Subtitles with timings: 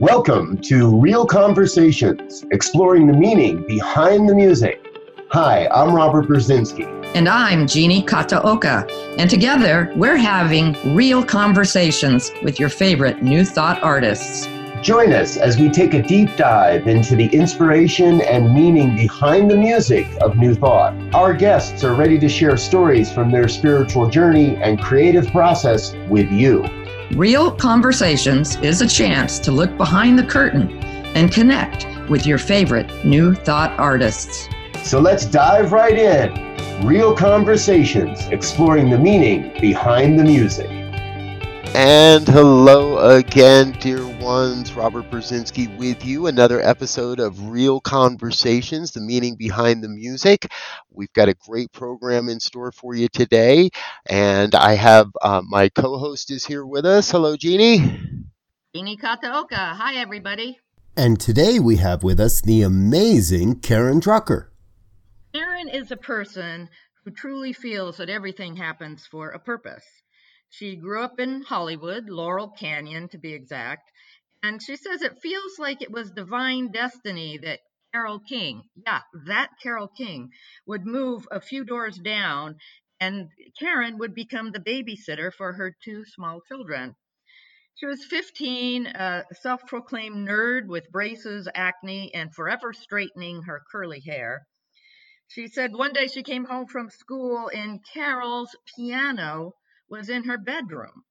[0.00, 4.80] Welcome to Real Conversations, exploring the meaning behind the music.
[5.32, 6.86] Hi, I'm Robert Brzezinski.
[7.16, 8.88] And I'm Jeannie Kataoka.
[9.18, 14.46] And together, we're having real conversations with your favorite New Thought artists.
[14.82, 19.56] Join us as we take a deep dive into the inspiration and meaning behind the
[19.56, 20.94] music of New Thought.
[21.12, 26.30] Our guests are ready to share stories from their spiritual journey and creative process with
[26.30, 26.62] you.
[27.12, 30.70] Real Conversations is a chance to look behind the curtain
[31.16, 34.46] and connect with your favorite New Thought artists.
[34.82, 36.86] So let's dive right in.
[36.86, 40.77] Real Conversations, exploring the meaning behind the music.
[41.74, 44.72] And hello again, dear ones.
[44.72, 46.26] Robert Brzezinski with you.
[46.26, 50.50] Another episode of Real Conversations, the meaning behind the music.
[50.90, 53.70] We've got a great program in store for you today.
[54.06, 57.10] And I have uh, my co host is here with us.
[57.10, 57.78] Hello, Jeannie.
[58.74, 59.74] Jeannie Kataoka.
[59.74, 60.58] Hi, everybody.
[60.96, 64.48] And today we have with us the amazing Karen Drucker.
[65.32, 66.68] Karen is a person
[67.04, 69.84] who truly feels that everything happens for a purpose.
[70.50, 73.92] She grew up in Hollywood, Laurel Canyon to be exact,
[74.42, 77.60] and she says it feels like it was divine destiny that
[77.92, 80.32] Carole King, yeah, that Carole King,
[80.66, 82.58] would move a few doors down
[83.00, 86.96] and Karen would become the babysitter for her two small children.
[87.74, 94.00] She was 15, a self proclaimed nerd with braces, acne, and forever straightening her curly
[94.00, 94.46] hair.
[95.28, 99.54] She said one day she came home from school and Carole's piano
[99.88, 101.04] was in her bedroom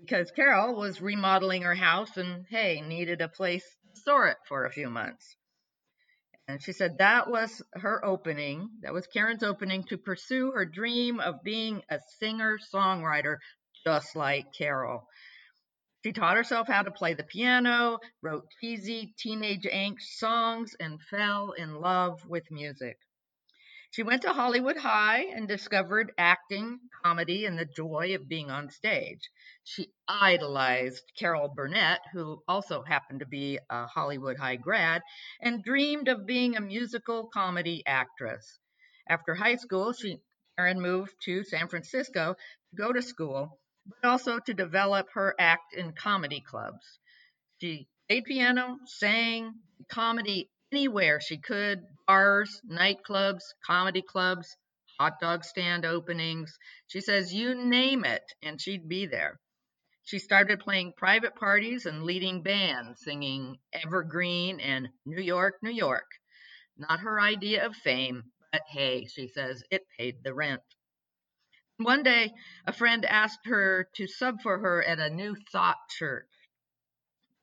[0.00, 4.64] because Carole was remodeling her house and, hey, needed a place to store it for
[4.64, 5.36] a few months.
[6.48, 8.68] And she said that was her opening.
[8.82, 13.36] That was Karen's opening to pursue her dream of being a singer songwriter
[13.84, 15.06] just like Carole.
[16.04, 21.52] She taught herself how to play the piano, wrote cheesy teenage angst songs, and fell
[21.52, 22.98] in love with music.
[23.92, 28.70] She went to Hollywood High and discovered acting, comedy, and the joy of being on
[28.70, 29.30] stage.
[29.64, 35.02] She idolized Carol Burnett, who also happened to be a Hollywood High grad,
[35.42, 38.58] and dreamed of being a musical comedy actress.
[39.10, 40.22] After high school, she
[40.56, 45.74] Karen moved to San Francisco to go to school, but also to develop her act
[45.74, 46.98] in comedy clubs.
[47.60, 49.60] She played piano, sang
[49.90, 54.56] comedy anywhere she could bars, nightclubs, comedy clubs,
[54.98, 56.56] hot dog stand openings.
[56.86, 59.38] She says, you name it, and she'd be there.
[60.04, 66.06] She started playing private parties and leading bands, singing Evergreen and New York, New York.
[66.76, 70.62] Not her idea of fame, but hey, she says, it paid the rent.
[71.78, 72.32] One day,
[72.66, 76.26] a friend asked her to sub for her at a New Thought church.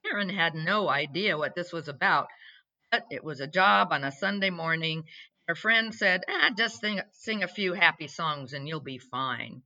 [0.06, 2.28] Karen had no idea what this was about,
[3.11, 5.03] it was a job on a Sunday morning.
[5.47, 9.61] Her friend said, ah, just sing, sing a few happy songs and you'll be fine.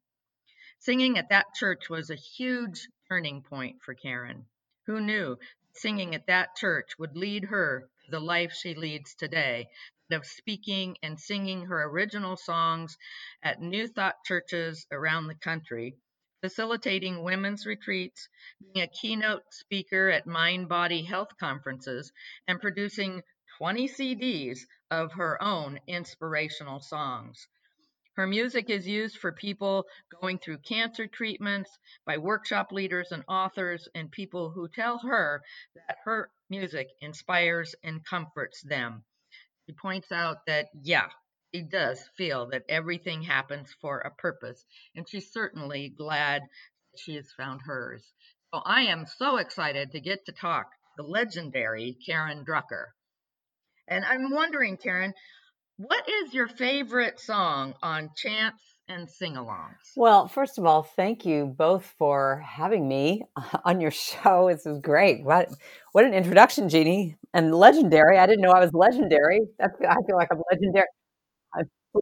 [0.80, 4.46] Singing at that church was a huge turning point for Karen.
[4.88, 5.38] Who knew
[5.74, 9.68] singing at that church would lead her to the life she leads today
[10.12, 12.98] of speaking and singing her original songs
[13.42, 15.96] at New Thought churches around the country
[16.44, 18.28] facilitating women's retreats,
[18.60, 22.12] being a keynote speaker at mind body health conferences,
[22.50, 23.22] and producing
[23.60, 24.60] 20 CDs
[24.92, 27.48] of her own inspirational songs.
[28.18, 29.86] Her music is used for people
[30.22, 31.72] going through cancer treatments
[32.06, 35.42] by workshop leaders and authors and people who tell her
[35.76, 39.06] that her music inspires and comforts them.
[39.66, 41.08] She points out that, yeah,
[41.54, 44.66] she does feel that everything happens for a purpose,
[44.96, 48.04] and she's certainly glad that she has found hers.
[48.54, 52.88] So I am so excited to get to talk the legendary Karen Drucker.
[53.88, 55.14] And I'm wondering, Karen,
[55.78, 59.74] what is your favorite song on Chants and Sing Alongs?
[59.96, 63.24] Well, first of all, thank you both for having me
[63.66, 64.50] on your show.
[64.50, 65.24] This is great.
[65.24, 65.50] What
[65.92, 67.18] what an introduction, Jeannie.
[67.34, 68.20] And legendary.
[68.20, 69.42] I didn't know I was legendary.
[69.58, 70.86] That's, I feel like I'm legendary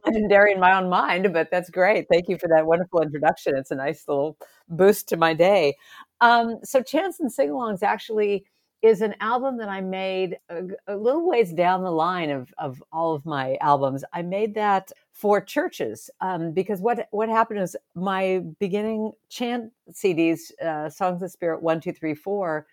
[0.04, 2.06] legendary in my own mind, but that's great.
[2.10, 3.56] Thank you for that wonderful introduction.
[3.56, 4.36] It's a nice little
[4.68, 5.76] boost to my day.
[6.20, 8.44] Um, so, Chants and Singalongs actually
[8.82, 12.82] is an album that I made a, a, little ways down the line of, of
[12.92, 14.04] all of my albums.
[14.12, 20.50] I made that for churches um, because what what happened is my beginning chant CDs,
[20.60, 22.66] uh, Songs of Spirit one, two, three, four.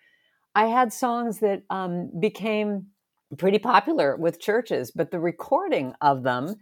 [0.56, 2.86] I had songs that um, became
[3.38, 6.56] pretty popular with churches, but the recording of them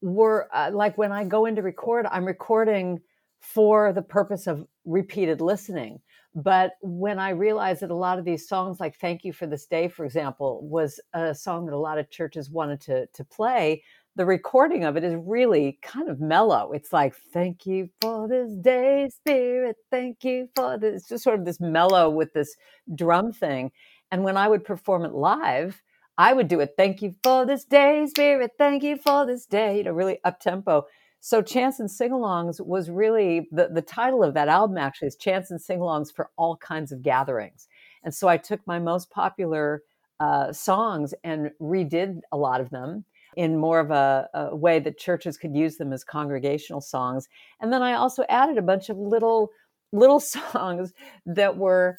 [0.00, 3.00] were uh, like when I go in to record, I'm recording
[3.40, 6.00] for the purpose of repeated listening.
[6.34, 9.66] But when I realized that a lot of these songs, like Thank You for This
[9.66, 13.82] Day, for example, was a song that a lot of churches wanted to, to play,
[14.14, 16.72] the recording of it is really kind of mellow.
[16.72, 19.76] It's like, Thank you for this day, Spirit.
[19.90, 21.02] Thank you for this.
[21.02, 22.54] It's just sort of this mellow with this
[22.94, 23.72] drum thing.
[24.10, 25.82] And when I would perform it live,
[26.18, 26.74] I would do it.
[26.76, 28.50] Thank you for this day, Spirit.
[28.58, 29.78] Thank you for this day.
[29.78, 30.86] You know, really up tempo.
[31.20, 35.52] So Chants and Singalongs was really the, the title of that album actually is Chants
[35.52, 37.68] and Singalongs for All Kinds of Gatherings.
[38.02, 39.82] And so I took my most popular
[40.20, 43.04] uh, songs and redid a lot of them
[43.36, 47.28] in more of a, a, way that churches could use them as congregational songs.
[47.60, 49.50] And then I also added a bunch of little
[49.92, 50.92] little songs
[51.26, 51.96] that were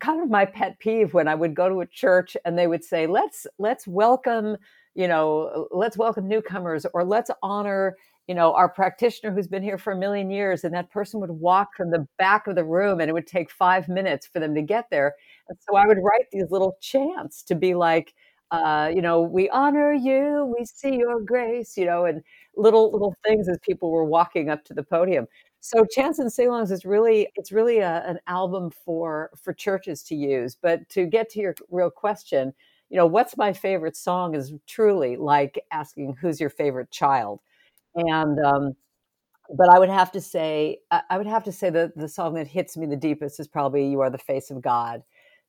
[0.00, 2.84] kind of my pet peeve when I would go to a church and they would
[2.84, 4.56] say, "Let's let's welcome,
[4.94, 7.96] you know, let's welcome newcomers or let's honor
[8.28, 11.30] you know, our practitioner who's been here for a million years, and that person would
[11.30, 14.52] walk from the back of the room and it would take five minutes for them
[14.54, 15.14] to get there.
[15.48, 18.14] And so I would write these little chants to be like,
[18.50, 22.22] uh, you know, we honor you, we see your grace, you know, and
[22.56, 25.26] little little things as people were walking up to the podium.
[25.66, 30.14] So Chants and Singalongs is really it's really a, an album for for churches to
[30.14, 30.54] use.
[30.54, 32.54] But to get to your real question,
[32.88, 37.40] you know, what's my favorite song is truly like asking who's your favorite child
[37.96, 38.74] and um,
[39.56, 40.80] but I would have to say
[41.10, 43.86] I would have to say that the song that hits me the deepest is probably
[43.88, 45.02] "You Are the Face of God,"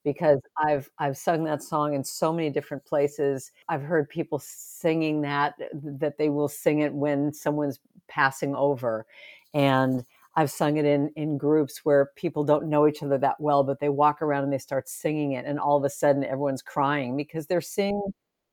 [0.04, 3.52] because I've I've sung that song in so many different places.
[3.70, 5.56] I've heard people singing that
[6.00, 9.06] that they will sing it when someone's passing over,
[9.54, 10.06] and
[10.36, 13.80] I've sung it in in groups where people don't know each other that well, but
[13.80, 17.18] they walk around and they start singing it, and all of a sudden everyone's crying
[17.18, 18.02] because they're seeing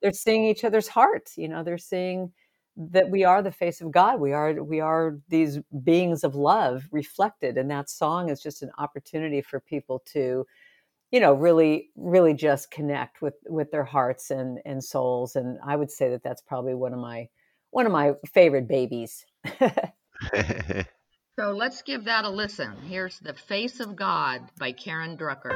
[0.03, 1.37] they're seeing each other's hearts.
[1.39, 2.33] You know, they're seeing
[2.77, 4.21] that we are the face of God.
[4.21, 8.71] We are we are these beings of love reflected, and that song is just an
[8.79, 10.47] opportunity for people to,
[11.11, 15.37] you know, really really just connect with with their hearts and and souls.
[15.37, 17.29] And I would say that that's probably one of my
[17.71, 19.27] one of my favorite babies.
[21.39, 22.73] so let's give that a listen.
[22.89, 25.55] Here's "The Face of God" by Karen Drucker.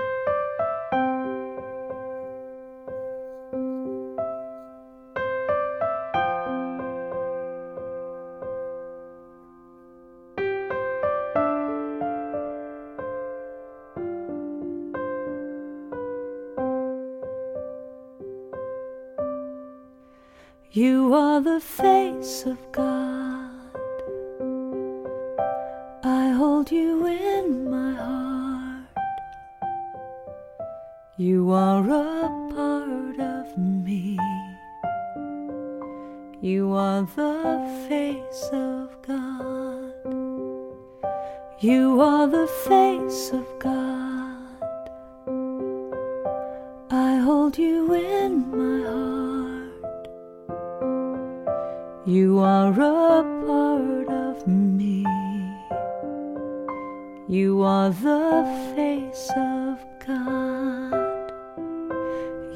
[20.70, 22.87] You are the face of God.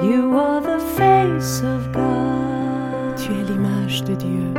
[0.03, 3.17] You are the face of God.
[3.17, 4.53] Tu es l'image de Dieu.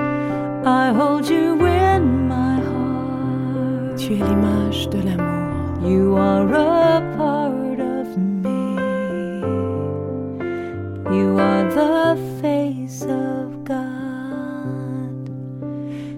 [0.66, 3.98] I hold you in my heart.
[3.98, 5.86] Tu es l'image de l'amour.
[5.86, 8.78] You are a part of me.
[11.14, 15.30] You are the face of God.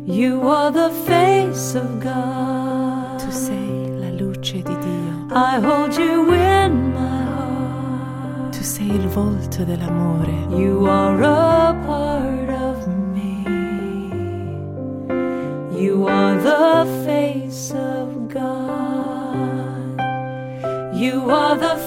[0.06, 3.20] You are the face of God.
[3.20, 5.28] Tu sei la luce di Dio.
[5.32, 6.85] I hold you in.
[9.16, 10.30] Tu volto dell'amore.
[10.50, 13.46] You are a part of me.
[15.72, 20.02] You are the face of God.
[20.94, 21.78] You are the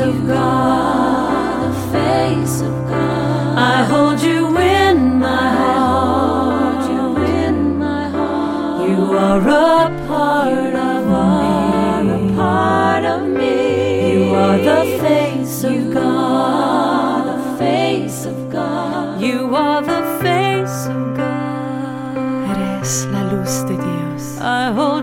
[0.00, 3.58] of God, the face of God.
[3.58, 7.16] I hold you in my heart, you
[7.46, 8.88] in my heart.
[8.88, 14.12] You are a part of me, a part of me.
[14.14, 19.20] You are the face of God, the face of God.
[19.20, 22.56] You are the face of God.
[22.56, 24.40] Eres la luz de Dios.
[24.40, 24.99] I hold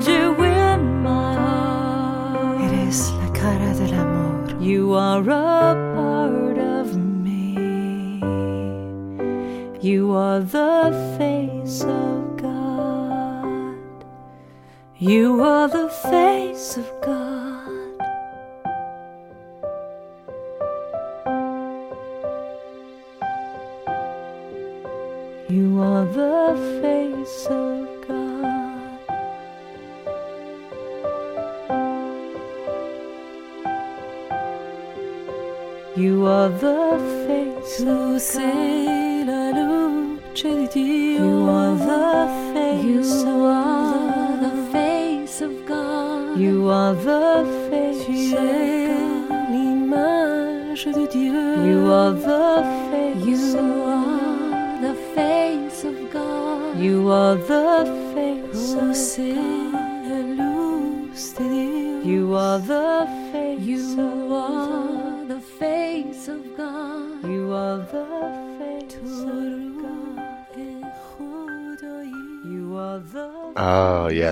[5.18, 7.56] are a part of me.
[9.82, 14.06] You are the face of God.
[14.98, 17.47] You are the face of God.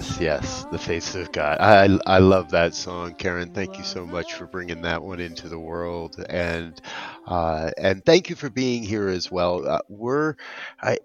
[0.06, 1.58] Yes, yes, the face of God.
[1.60, 3.50] I I love that song, Karen.
[3.52, 6.80] Thank you so much for bringing that one into the world, and
[7.26, 9.68] uh, and thank you for being here as well.
[9.68, 10.36] Uh, we're
[10.82, 11.00] I.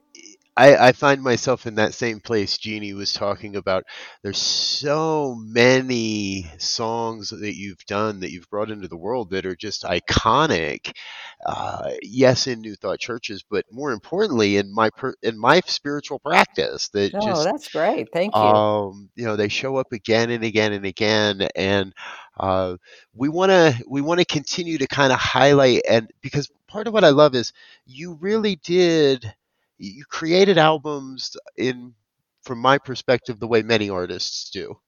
[0.60, 3.84] I, I find myself in that same place Jeannie was talking about.
[4.22, 9.56] There's so many songs that you've done that you've brought into the world that are
[9.56, 10.96] just iconic.
[11.44, 16.18] Uh, yes, in New Thought churches, but more importantly, in my per, in my spiritual
[16.20, 18.10] practice, that Oh, just that's great.
[18.12, 18.64] Thank you.
[18.82, 21.92] um, you know they show up again and again and again and
[22.38, 22.76] uh,
[23.14, 26.92] we want to we want to continue to kind of highlight and because part of
[26.92, 27.52] what i love is
[27.86, 29.34] you really did
[29.80, 31.94] you created albums in
[32.42, 34.78] from my perspective the way many artists do.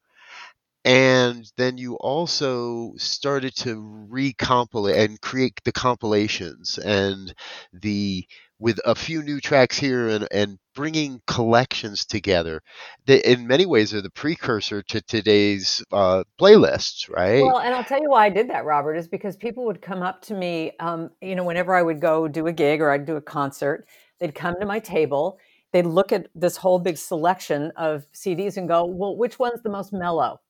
[0.84, 3.76] And then you also started to
[4.10, 7.32] recompile and create the compilations and
[7.72, 8.26] the
[8.58, 12.62] with a few new tracks here and, and bringing collections together
[13.06, 17.42] that in many ways are the precursor to today's uh, playlists right?
[17.42, 20.02] Well, and I'll tell you why I did that, Robert, is because people would come
[20.02, 23.04] up to me, um, you know, whenever I would go do a gig or I'd
[23.04, 23.86] do a concert,
[24.22, 25.38] they'd come to my table,
[25.72, 29.70] they'd look at this whole big selection of CDs and go, well, which one's the
[29.70, 30.40] most mellow?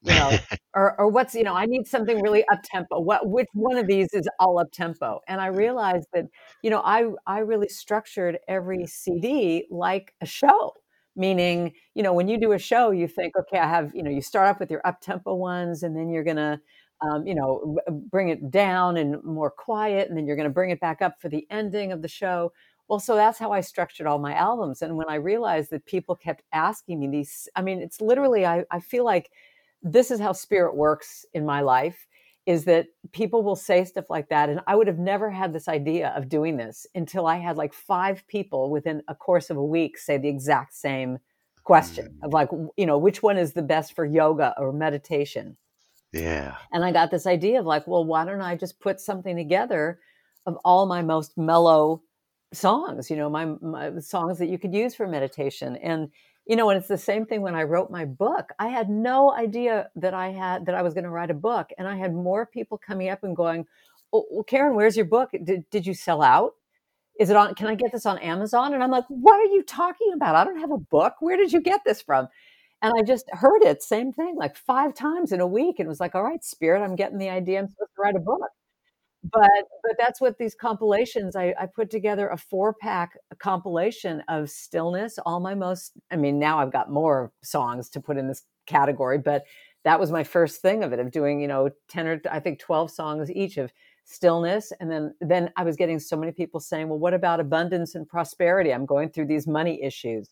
[0.00, 0.38] You know,
[0.74, 2.98] or, or what's, you know, I need something really up tempo.
[3.00, 5.20] What, which one of these is all up tempo?
[5.28, 6.24] And I realized that,
[6.62, 10.72] you know, I, I really structured every CD like a show
[11.14, 14.10] meaning you know when you do a show you think okay i have you know
[14.10, 16.58] you start off with your up tempo ones and then you're gonna
[17.02, 17.78] um, you know
[18.10, 21.28] bring it down and more quiet and then you're gonna bring it back up for
[21.28, 22.52] the ending of the show
[22.88, 26.14] well so that's how i structured all my albums and when i realized that people
[26.14, 29.30] kept asking me these i mean it's literally i, I feel like
[29.82, 32.06] this is how spirit works in my life
[32.44, 35.68] is that people will say stuff like that and i would have never had this
[35.68, 39.64] idea of doing this until i had like five people within a course of a
[39.64, 41.18] week say the exact same
[41.64, 42.26] question mm.
[42.26, 45.56] of like you know which one is the best for yoga or meditation?
[46.12, 46.56] Yeah.
[46.72, 49.98] And i got this idea of like well why don't i just put something together
[50.46, 52.02] of all my most mellow
[52.52, 55.76] songs you know my, my songs that you could use for meditation.
[55.76, 56.10] And
[56.46, 58.50] you know and it's the same thing when i wrote my book.
[58.58, 61.70] I had no idea that i had that i was going to write a book
[61.78, 63.66] and i had more people coming up and going
[64.12, 65.30] oh, well karen where's your book?
[65.44, 66.54] Did, did you sell out?
[67.20, 68.74] Is it on can i get this on amazon?
[68.74, 70.34] And i'm like what are you talking about?
[70.34, 71.14] I don't have a book.
[71.20, 72.28] Where did you get this from?
[72.82, 75.88] And i just heard it same thing like five times in a week and it
[75.88, 77.60] was like all right spirit i'm getting the idea.
[77.60, 78.50] I'm supposed to write a book
[79.30, 79.50] but
[79.82, 85.18] but that's what these compilations I, I put together a four pack compilation of stillness
[85.24, 89.18] all my most i mean now i've got more songs to put in this category
[89.18, 89.44] but
[89.84, 92.58] that was my first thing of it of doing you know 10 or i think
[92.58, 93.72] 12 songs each of
[94.04, 97.94] stillness and then then i was getting so many people saying well what about abundance
[97.94, 98.72] and prosperity?
[98.72, 100.30] I'm going through these money issues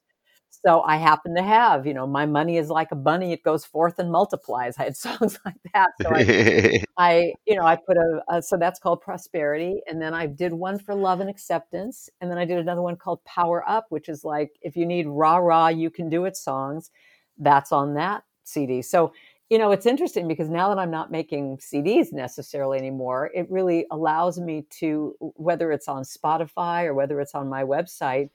[0.65, 3.65] so i happen to have you know my money is like a bunny it goes
[3.65, 7.97] forth and multiplies i had songs like that so i I, you know, I put
[7.97, 9.81] a, a, so that's called prosperity.
[9.89, 12.11] And then I did one for love and acceptance.
[12.21, 15.07] And then I did another one called power up, which is like, if you need
[15.07, 16.91] rah rah, you can do it songs.
[17.39, 18.83] That's on that CD.
[18.83, 19.15] So,
[19.49, 23.87] you know, it's interesting because now that I'm not making CDs necessarily anymore, it really
[23.91, 28.29] allows me to, whether it's on Spotify or whether it's on my website,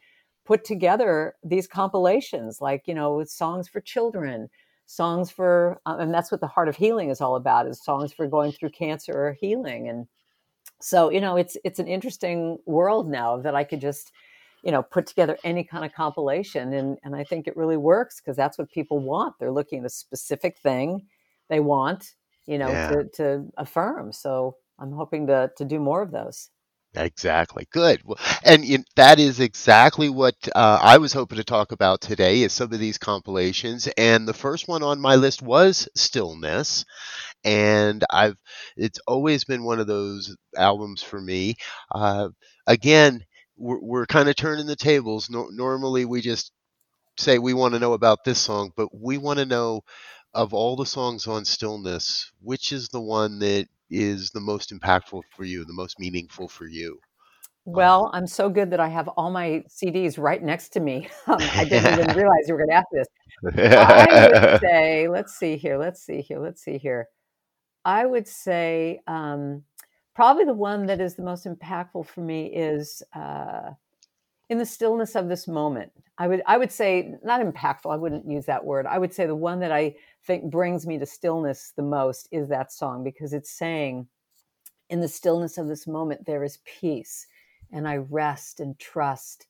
[0.45, 4.49] put together these compilations like, you know, with songs for children,
[4.85, 8.13] songs for uh, and that's what the heart of healing is all about is songs
[8.13, 10.07] for going through cancer or healing and
[10.81, 14.11] So, you know, it's it's an interesting world now that I could just,
[14.63, 18.19] you know, put together any kind of compilation and and I think it really works
[18.21, 19.39] because that's what people want.
[19.39, 21.07] They're looking at a specific thing
[21.49, 22.15] they want,
[22.47, 22.89] you know, Yeah.
[22.89, 24.11] to to affirm.
[24.13, 26.49] So, I'm hoping to to do more of those.
[26.97, 27.67] Exactly.
[27.71, 28.01] Good.
[28.45, 32.71] And that is exactly what uh, I was hoping to talk about today is some
[32.71, 33.87] of these compilations.
[33.97, 36.85] And the first one on my list was Stillness.
[37.43, 38.37] And I've
[38.77, 41.55] it's always been one of those albums for me.
[41.93, 42.29] Uh,
[42.67, 43.25] again,
[43.57, 45.29] we're, we're kind of turning the tables.
[45.29, 46.51] No, normally we just
[47.17, 49.81] say we want to know about this song, but we want to know
[50.33, 55.21] of all the songs on Stillness, which is the one that is the most impactful
[55.35, 56.99] for you, the most meaningful for you?
[57.65, 61.09] Well, I'm so good that I have all my CDs right next to me.
[61.27, 63.07] Um, I didn't even realize you were going to ask this.
[63.57, 67.07] I would say, let's see here, let's see here, let's see here.
[67.83, 69.63] I would say um,
[70.13, 73.71] probably the one that is the most impactful for me is uh,
[74.49, 75.91] in the stillness of this moment.
[76.17, 77.91] I would I would say not impactful.
[77.91, 78.85] I wouldn't use that word.
[78.85, 82.47] I would say the one that I think brings me to stillness the most is
[82.49, 84.07] that song because it's saying,
[84.89, 87.27] in the stillness of this moment there is peace,
[87.71, 89.47] and I rest and trust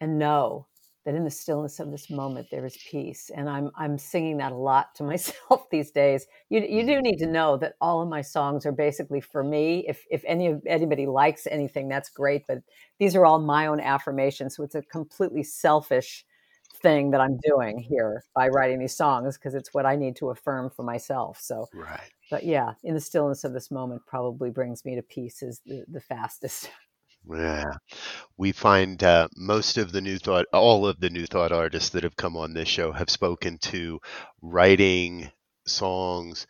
[0.00, 0.66] and know
[1.04, 4.52] that in the stillness of this moment there is peace and i'm i'm singing that
[4.52, 6.26] a lot to myself these days.
[6.48, 7.02] You you do mm-hmm.
[7.02, 9.84] need to know that all of my songs are basically for me.
[9.88, 12.58] If if any of anybody likes anything that's great but
[12.98, 16.24] these are all my own affirmations so it's a completely selfish
[16.82, 20.30] thing that i'm doing here by writing these songs because it's what i need to
[20.30, 22.10] affirm for myself so Right.
[22.30, 25.84] but yeah in the stillness of this moment probably brings me to peace is the,
[25.88, 26.70] the fastest
[27.26, 27.74] Yeah.
[28.36, 32.04] We find uh, most of the new thought, all of the new thought artists that
[32.04, 34.00] have come on this show have spoken to
[34.42, 35.30] writing
[35.66, 36.46] songs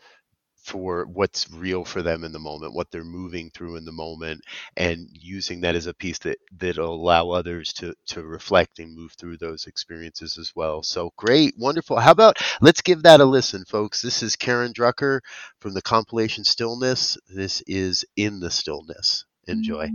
[0.64, 4.42] for what's real for them in the moment, what they're moving through in the moment,
[4.76, 9.12] and using that as a piece that that'll allow others to to reflect and move
[9.14, 10.82] through those experiences as well.
[10.82, 11.98] So great, wonderful.
[12.00, 14.02] How about let's give that a listen, folks.
[14.02, 15.20] This is Karen Drucker
[15.60, 17.18] from the compilation Stillness.
[17.28, 19.24] This is In the Stillness.
[19.46, 19.90] Enjoy.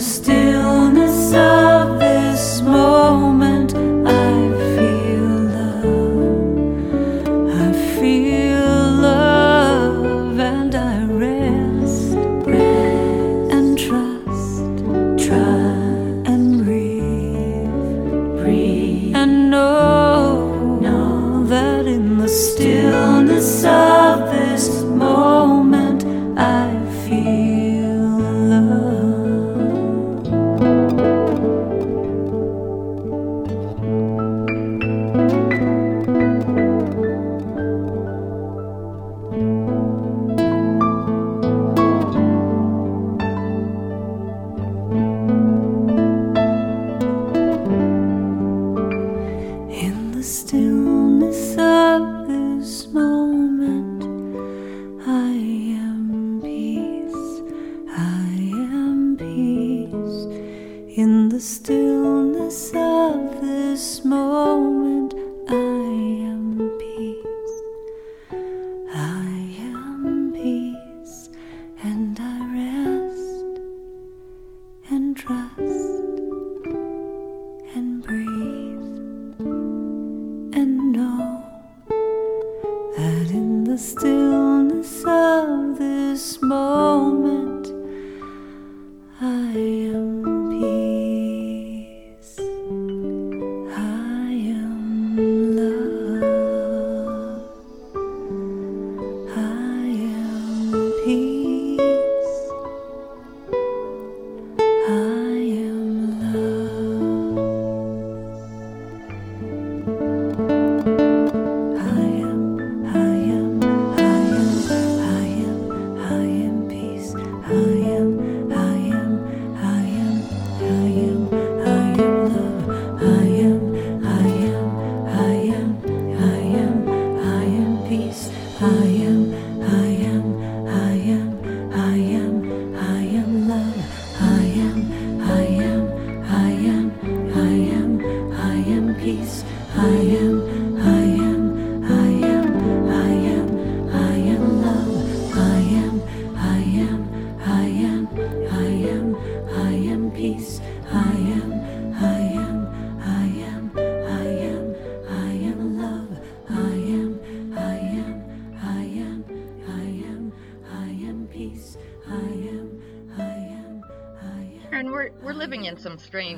[0.00, 0.45] Stillness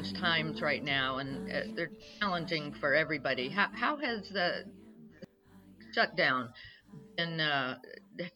[0.04, 3.48] strange times right now, and uh, they're challenging for everybody.
[3.48, 4.64] How how has the
[5.94, 6.50] shutdown
[7.16, 7.76] been uh,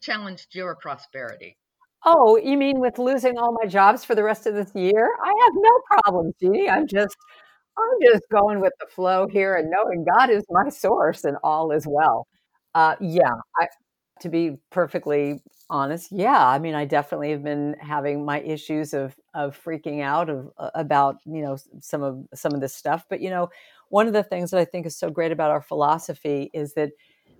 [0.01, 1.57] challenged your prosperity?
[2.05, 5.09] Oh, you mean with losing all my jobs for the rest of this year?
[5.23, 6.69] I have no problem, Jeannie.
[6.69, 7.15] I'm just
[7.77, 11.71] I'm just going with the flow here and knowing God is my source and all
[11.71, 12.27] is well.
[12.75, 13.67] Uh, yeah, I,
[14.21, 16.47] to be perfectly honest, yeah.
[16.47, 20.69] I mean, I definitely have been having my issues of of freaking out of uh,
[20.75, 23.05] about you know some of some of this stuff.
[23.09, 23.49] But you know,
[23.89, 26.91] one of the things that I think is so great about our philosophy is that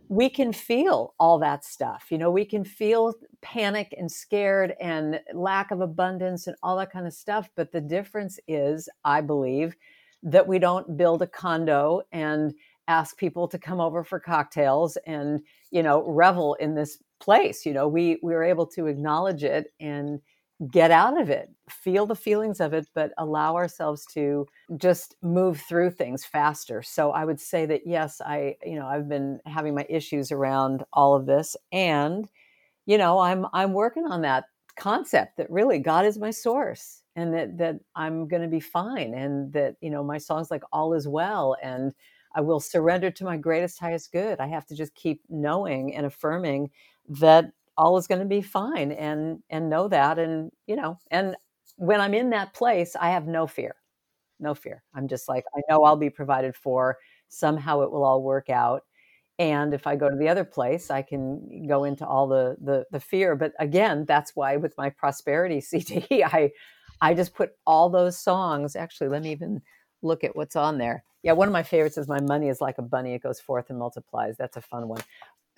[0.10, 2.08] we can feel all that stuff.
[2.12, 6.92] You know, we can feel panic and scared and lack of abundance and all that
[6.92, 7.50] kind of stuff.
[7.56, 9.76] But the difference is, I believe,
[10.24, 12.54] that we don't build a condo and
[12.88, 17.66] ask people to come over for cocktails and, you know, revel in this place.
[17.66, 20.20] You know, we we were able to acknowledge it and
[20.72, 25.60] get out of it, feel the feelings of it, but allow ourselves to just move
[25.60, 26.82] through things faster.
[26.82, 30.84] So I would say that yes, I, you know, I've been having my issues around
[30.94, 32.30] all of this and
[32.86, 34.46] you know, I'm I'm working on that
[34.78, 39.14] concept that really God is my source and that that I'm going to be fine
[39.14, 41.94] and that, you know, my songs like all is well and
[42.36, 44.39] I will surrender to my greatest highest good.
[44.39, 46.72] I have to just keep knowing and affirming
[47.10, 51.36] that all is going to be fine and and know that and you know and
[51.78, 53.76] when i'm in that place i have no fear
[54.39, 56.98] no fear i'm just like i know i'll be provided for
[57.34, 58.84] somehow it will all work out.
[59.39, 62.86] And if I go to the other place, I can go into all the the,
[62.91, 63.36] the fear.
[63.36, 66.52] But again, that's why with my prosperity CD, I
[67.02, 68.76] I just put all those songs.
[68.76, 69.62] Actually, let me even
[70.04, 71.04] look at what's on there.
[71.24, 73.70] Yeah, one of my favorites is "My Money Is Like a Bunny; It Goes Forth
[73.70, 75.02] and Multiplies." That's a fun one.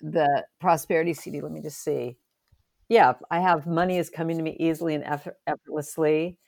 [0.00, 1.40] The prosperity CD.
[1.40, 2.16] Let me just see.
[2.88, 6.38] Yeah, I have money is coming to me easily and effort- effortlessly.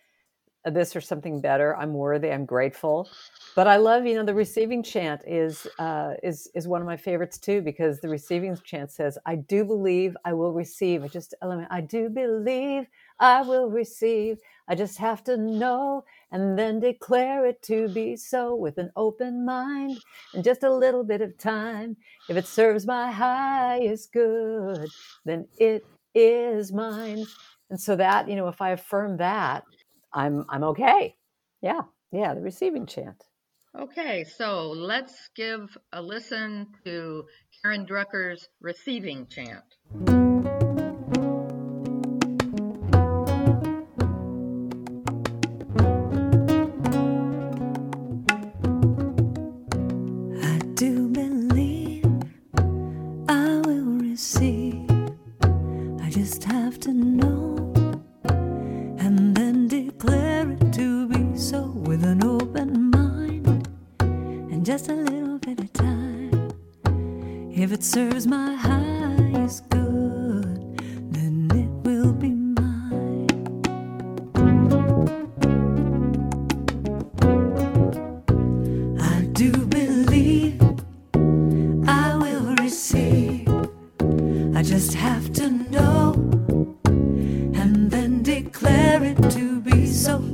[0.67, 1.77] Uh, This or something better.
[1.77, 2.31] I'm worthy.
[2.31, 3.09] I'm grateful.
[3.57, 6.97] But I love, you know, the receiving chant is uh, is is one of my
[6.97, 11.35] favorites too because the receiving chant says, "I do believe I will receive." I just
[11.43, 11.69] element.
[11.71, 12.87] I do believe
[13.21, 14.39] I will receive.
[14.69, 19.45] I just have to know and then declare it to be so with an open
[19.45, 19.99] mind
[20.35, 21.97] and just a little bit of time.
[22.29, 24.89] If it serves my highest good,
[25.25, 27.25] then it is mine.
[27.71, 29.65] And so that, you know, if I affirm that,
[30.13, 31.17] I'm I'm okay.
[31.61, 31.83] Yeah.
[32.11, 33.23] Yeah, the receiving chant.
[33.79, 37.25] Okay, so let's give a listen to
[37.63, 40.18] Karen Drucker's receiving chant.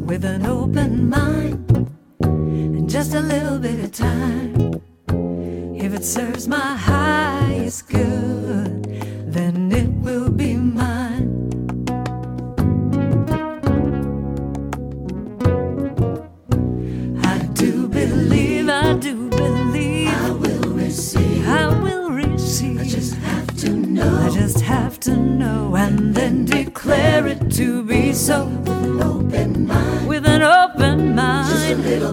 [0.04, 1.90] With an open mind
[2.20, 4.82] and just a little bit of time.
[5.76, 8.43] If it serves my highest good,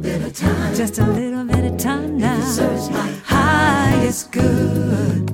[0.02, 0.76] bit of time.
[0.76, 2.38] Just a little bit of time now.
[2.38, 5.28] If it serves my highest good,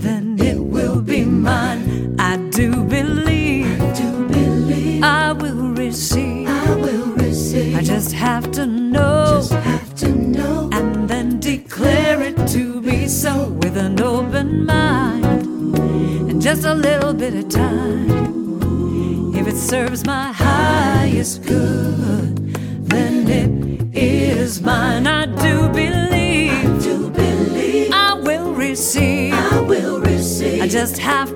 [0.00, 2.16] then it will be mine.
[2.18, 3.80] I do believe.
[3.80, 5.02] I do believe.
[5.02, 6.48] I will receive.
[6.48, 7.76] I will receive.
[7.76, 9.26] I just have to know.
[9.36, 10.70] Just have to know.
[10.72, 15.24] And then declare it to be so with an open mind
[16.30, 18.24] and just a little bit of time.
[19.34, 20.32] If it serves my
[31.04, 31.33] receive.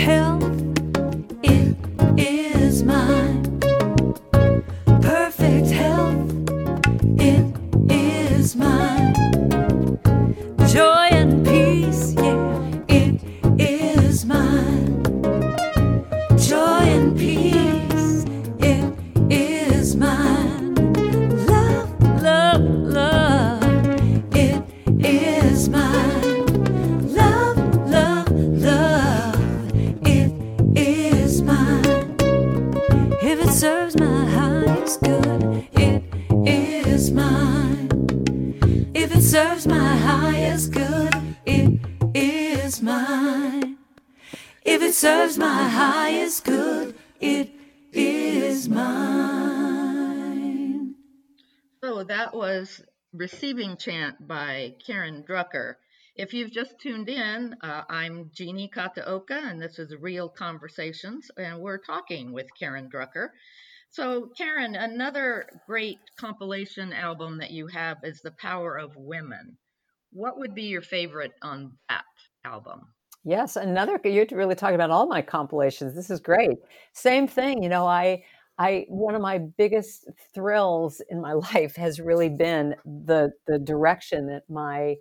[0.00, 0.49] Perfect
[54.20, 55.74] By Karen Drucker.
[56.16, 61.60] If you've just tuned in, uh, I'm Jeannie Kataoka, and this is Real Conversations, and
[61.60, 63.28] we're talking with Karen Drucker.
[63.90, 69.56] So, Karen, another great compilation album that you have is The Power of Women.
[70.12, 72.04] What would be your favorite on that
[72.44, 72.80] album?
[73.24, 75.94] Yes, another you're really talking about all my compilations.
[75.94, 76.58] This is great.
[76.92, 78.24] Same thing, you know, I
[78.60, 84.26] I one of my biggest thrills in my life has really been the the direction
[84.26, 84.96] that my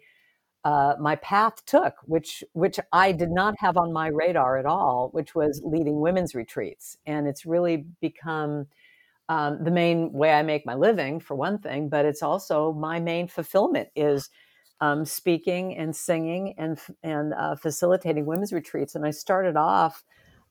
[0.66, 5.10] uh, my path took, which which I did not have on my radar at all,
[5.12, 8.68] which was leading women's retreats, and it's really become
[9.28, 11.90] um, the main way I make my living, for one thing.
[11.90, 14.30] But it's also my main fulfillment is
[14.82, 18.96] um, speaking and singing and and uh, facilitating women's retreats.
[18.96, 20.04] And I started off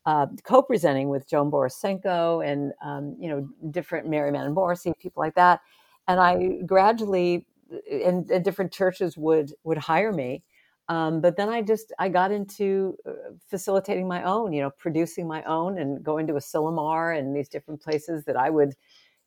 [0.08, 5.60] uh, co-presenting with Joan Borysenko and um, you know different Mary Manoborsky, people like that.
[6.08, 7.46] And I gradually
[7.92, 10.42] and, and different churches would would hire me.
[10.88, 15.28] Um, but then I just I got into uh, facilitating my own, you know, producing
[15.28, 18.72] my own and going to Asilomar and these different places that I would,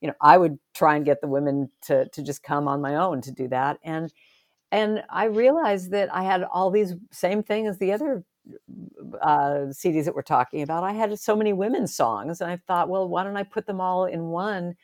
[0.02, 2.96] you know, I would try and get the women to to just come on my
[2.96, 3.78] own to do that.
[3.84, 4.12] And
[4.72, 8.24] and I realized that I had all these same thing as the other
[9.22, 10.84] uh, CDs that we're talking about.
[10.84, 13.82] I had so many women's songs, and I thought, well, why don't I put them
[13.82, 14.76] all in one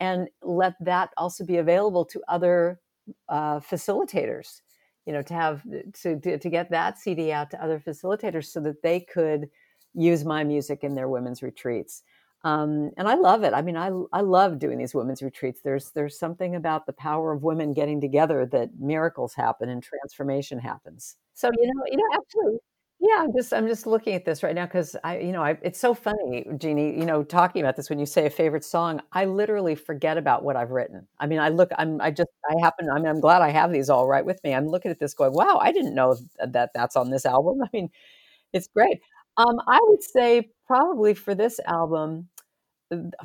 [0.00, 2.80] and let that also be available to other
[3.28, 4.62] uh, facilitators
[5.06, 8.60] you know to have to, to, to get that cd out to other facilitators so
[8.60, 9.48] that they could
[9.94, 12.02] use my music in their women's retreats.
[12.42, 13.54] Um, and i love it.
[13.54, 15.60] I mean I, I love doing these women's retreats.
[15.62, 20.58] There's there's something about the power of women getting together that miracles happen and transformation
[20.58, 21.16] happens.
[21.34, 22.58] So you know you know actually
[23.00, 25.58] yeah, I'm just I'm just looking at this right now because I, you know, I,
[25.62, 26.98] it's so funny, Jeannie.
[26.98, 30.42] You know, talking about this when you say a favorite song, I literally forget about
[30.42, 31.06] what I've written.
[31.20, 32.88] I mean, I look, I'm, I just, I happen.
[32.90, 34.54] I mean, I'm glad I have these all right with me.
[34.54, 37.68] I'm looking at this, going, "Wow, I didn't know that that's on this album." I
[37.74, 37.90] mean,
[38.52, 39.00] it's great.
[39.36, 42.28] Um, I would say probably for this album,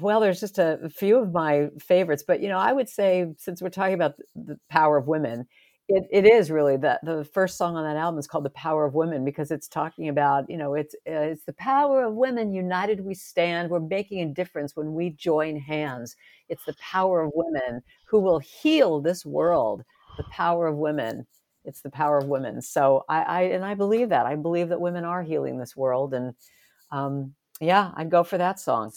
[0.01, 3.61] well, there's just a few of my favorites, but you know, I would say since
[3.61, 5.47] we're talking about the power of women
[5.89, 8.85] it, it is really that the first song on that album is called the power
[8.85, 12.53] of women because it's talking about you know it's uh, it's the power of women
[12.53, 13.69] united we stand.
[13.69, 16.15] We're making a difference when we join hands.
[16.47, 19.83] It's the power of women who will heal this world.
[20.17, 21.25] The power of women.
[21.65, 22.61] It's the power of women.
[22.61, 24.27] So i, I and i believe that.
[24.27, 26.35] I believe that women are healing this world and
[26.91, 28.91] um, yeah i'd go for that song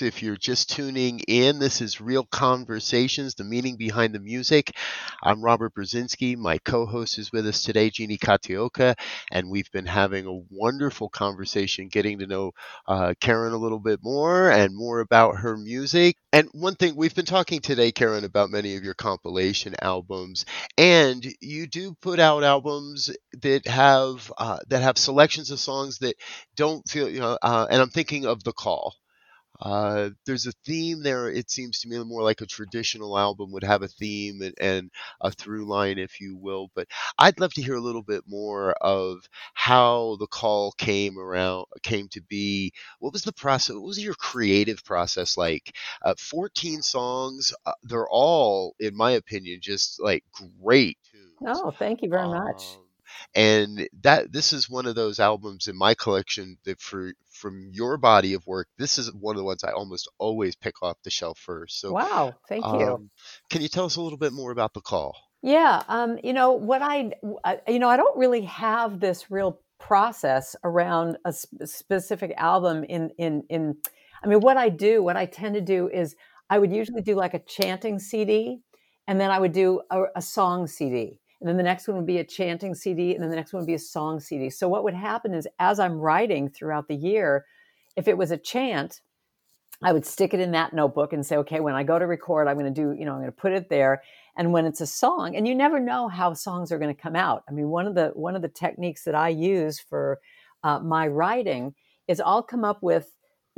[0.00, 4.74] folks, if you're just tuning in, this is Real Conversations, the meaning behind the music.
[5.22, 6.36] I'm Robert Brzezinski.
[6.36, 8.94] My co host is with us today, Jeannie Katioka.
[9.30, 12.52] And we've been having a wonderful conversation getting to know
[12.86, 16.16] uh, Karen a little bit more and more about her music.
[16.32, 20.44] And one thing we've been talking today, Karen, about many of your compilation albums,
[20.78, 23.10] and you do put out albums
[23.42, 26.14] that have uh, that have selections of songs that
[26.56, 28.94] don't feel you know uh, and i'm thinking of the call
[29.60, 33.64] uh, there's a theme there it seems to me more like a traditional album would
[33.64, 34.90] have a theme and, and
[35.20, 36.86] a through line if you will but
[37.18, 39.18] i'd love to hear a little bit more of
[39.54, 42.72] how the call came around came to be.
[42.98, 45.74] What was the process what was your creative process like?
[46.02, 50.24] Uh, 14 songs uh, they're all in my opinion just like
[50.62, 51.62] great tunes.
[51.62, 52.78] Oh, thank you very much.
[52.78, 52.86] um,
[53.34, 57.96] and that this is one of those albums in my collection that for from your
[57.96, 61.10] body of work this is one of the ones i almost always pick off the
[61.10, 62.86] shelf first so Wow, thank you.
[62.86, 63.10] um,
[63.50, 66.52] can you tell us a little bit more about the call Yeah, um, you know
[66.52, 67.12] what I,
[67.44, 72.84] I- you know, I don't really have this real process around a sp- specific album.
[72.84, 73.76] In in in,
[74.22, 76.14] I mean, what I do, what I tend to do is
[76.50, 78.60] I would usually do like a chanting CD,
[79.08, 82.06] and then I would do a, a song CD, and then the next one would
[82.06, 84.50] be a chanting CD, and then the next one would be a song CD.
[84.50, 87.46] So what would happen is, as I'm writing throughout the year,
[87.96, 89.00] if it was a chant,
[89.82, 92.48] I would stick it in that notebook and say, okay, when I go to record,
[92.48, 94.02] I'm going to do, you know, I'm going to put it there.
[94.36, 97.16] And when it's a song, and you never know how songs are going to come
[97.16, 97.44] out.
[97.48, 100.20] I mean, one of the one of the techniques that I use for
[100.62, 101.74] uh, my writing
[102.08, 103.10] is I'll come up with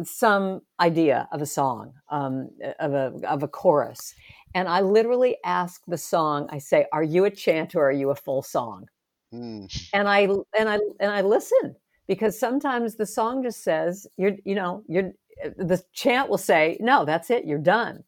[0.05, 4.14] some idea of a song, um, of a of a chorus,
[4.55, 6.48] and I literally ask the song.
[6.50, 8.86] I say, "Are you a chant or are you a full song?"
[9.32, 9.64] Hmm.
[9.94, 10.28] and I
[10.59, 11.74] and I and I listen
[12.07, 15.12] because sometimes the song just says you're you know you're
[15.57, 18.05] the chant will say no that's it you're done.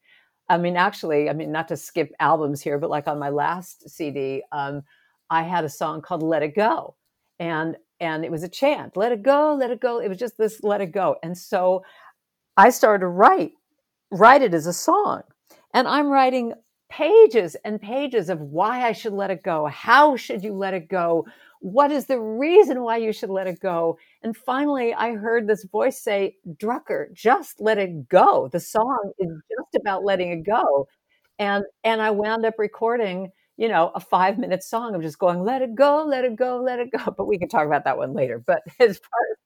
[0.51, 3.89] I mean actually I mean not to skip albums here but like on my last
[3.89, 4.83] CD um,
[5.31, 6.95] I had a song called Let It Go
[7.39, 10.37] and and it was a chant let it go let it go it was just
[10.37, 11.83] this let it go and so
[12.59, 13.53] I started to write
[14.11, 15.23] write it as a song
[15.75, 16.55] and I'm writing
[16.89, 19.67] pages and pages of why I should let it go.
[19.67, 21.27] How should you let it go?
[21.61, 23.99] What is the reason why you should let it go?
[24.23, 28.49] And finally, I heard this voice say, Drucker, just let it go.
[28.53, 30.87] The song is just about letting it go.
[31.39, 35.43] And, and I wound up recording, you know, a five minute song of just going,
[35.43, 37.13] let it go, let it go, let it go.
[37.17, 38.39] But we can talk about that one later.
[38.39, 39.39] But as far as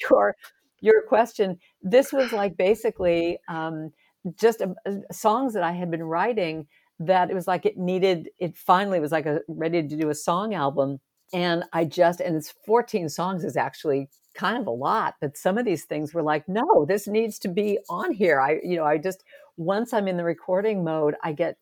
[0.00, 0.36] your,
[0.80, 3.90] your question, this was like basically, um,
[4.36, 6.66] just a, a- songs that I had been writing
[7.00, 10.14] that it was like it needed it finally was like a ready to do a
[10.14, 11.00] song album.
[11.32, 15.58] And I just and it's 14 songs is actually kind of a lot but some
[15.58, 18.40] of these things were like no this needs to be on here.
[18.40, 19.24] I you know I just
[19.56, 21.56] once I'm in the recording mode I get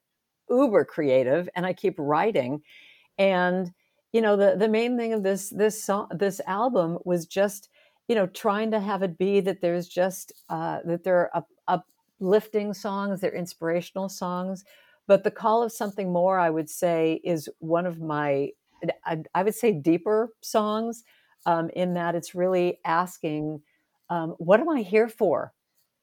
[0.51, 2.63] uber creative and I keep writing.
[3.19, 3.73] And
[4.13, 7.69] you know the the main thing of this this song this album was just
[8.09, 11.49] you know trying to have it be that there's just uh that there are up,
[12.23, 14.65] uplifting songs they're inspirational songs
[15.09, 18.49] but the call of something more i would say is one of my
[19.05, 21.03] i, I would say deeper songs
[21.47, 23.61] um, in that it's really asking
[24.11, 25.53] um, what am i here for?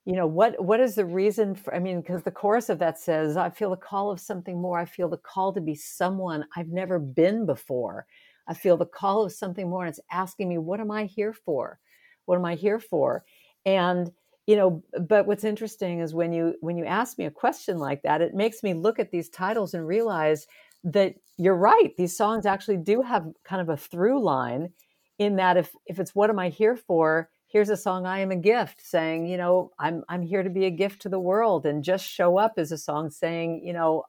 [0.06, 3.00] You know what what is the reason for i mean because the chorus of that
[3.00, 4.80] says i feel the call of something more.
[4.80, 8.08] I feel the call to be someone i've never been before.
[8.48, 11.34] I feel the call of something more and it's asking me what am i here
[11.34, 11.80] for?
[12.26, 13.24] What am i here for?
[13.66, 14.12] And
[14.50, 18.02] you know but what's interesting is when you when you ask me a question like
[18.02, 20.48] that it makes me look at these titles and realize
[20.84, 24.72] that you're right these songs actually do have kind of a through line
[25.20, 27.30] in that if if it's what am i here for?
[27.46, 30.66] Here's a song i am a gift saying you know i'm i'm here to be
[30.66, 34.04] a gift to the world and just show up is a song saying you know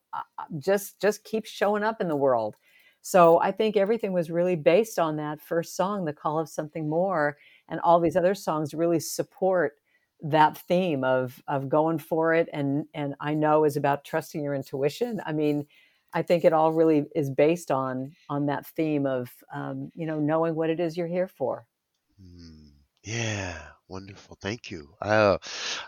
[0.58, 2.56] just just keep showing up in the world.
[3.02, 6.88] So i think everything was really based on that first song the call of something
[6.88, 7.36] more
[7.68, 9.79] and all these other songs really support
[10.22, 14.54] that theme of of going for it and and i know is about trusting your
[14.54, 15.20] intuition.
[15.24, 15.66] I mean
[16.12, 20.18] i think it all really is based on on that theme of um, you know
[20.18, 21.66] knowing what it is you're here for.
[22.20, 22.70] Hmm.
[23.02, 23.58] yeah
[23.88, 24.88] wonderful thank you.
[25.02, 25.36] Uh,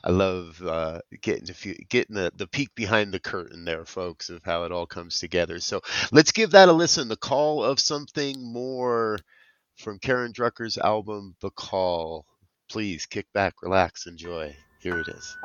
[0.04, 4.28] i love uh, getting the few, getting the, the peek behind the curtain there folks
[4.30, 5.60] of how it all comes together.
[5.60, 5.80] So
[6.10, 9.18] let's give that a listen the call of something more
[9.76, 12.26] from karen drucker's album the call
[12.72, 14.56] please kick back relax enjoy.
[14.80, 15.36] Here it is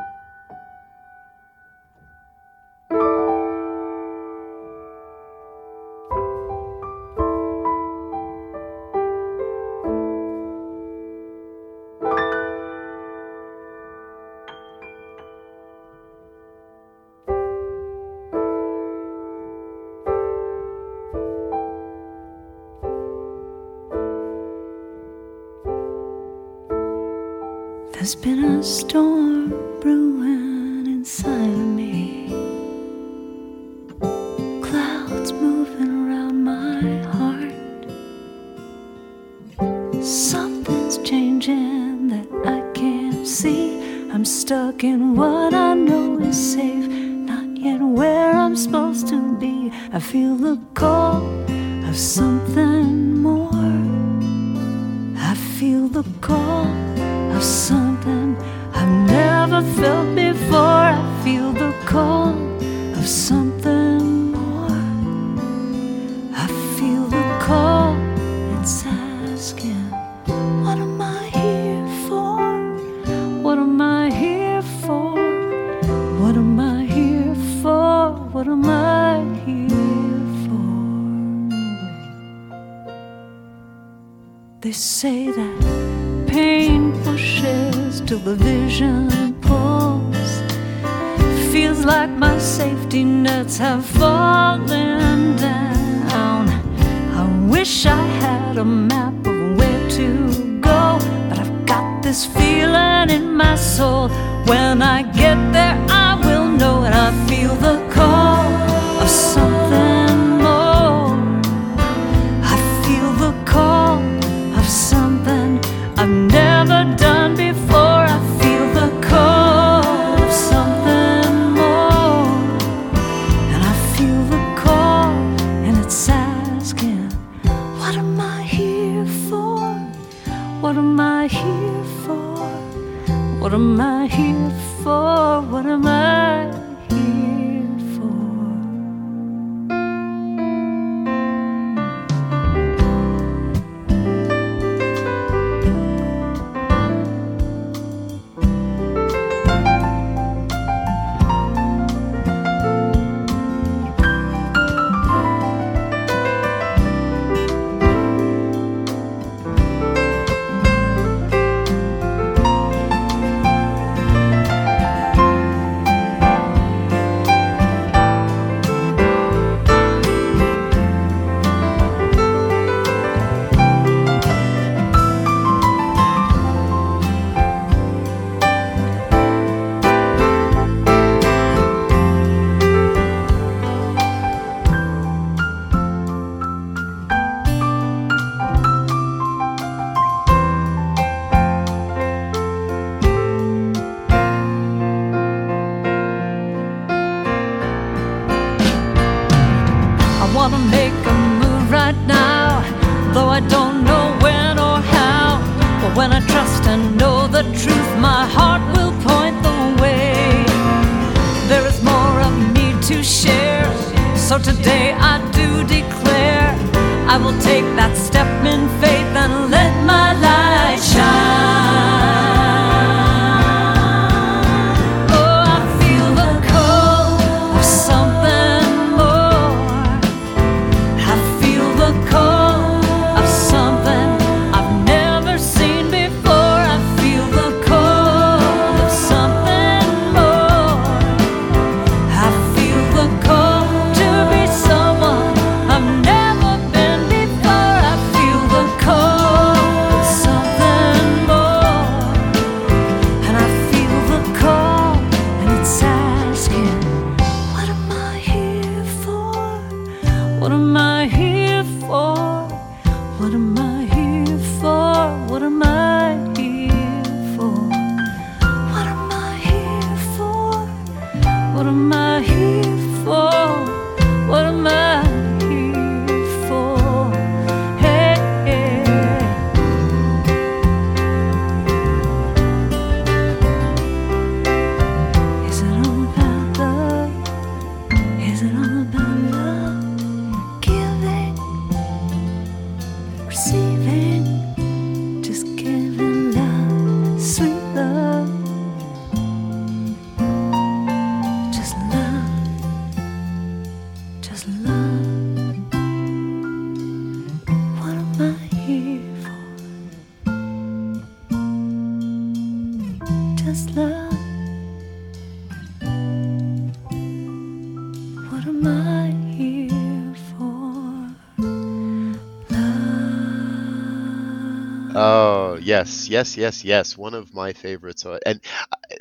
[326.07, 326.97] Yes, yes, yes, yes.
[326.97, 328.05] One of my favorites.
[328.05, 328.39] Uh, And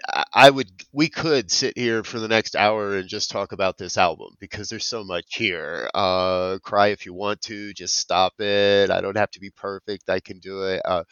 [0.08, 3.78] I, I would, we could sit here for the next hour and just talk about
[3.78, 5.88] this album because there's so much here.
[5.94, 8.90] Uh, cry if you want to, just stop it.
[8.90, 10.10] I don't have to be perfect.
[10.10, 10.82] I can do it.
[10.84, 11.04] Uh,